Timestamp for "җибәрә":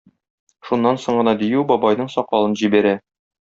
2.65-2.99